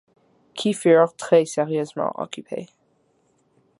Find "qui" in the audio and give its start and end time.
0.55-0.73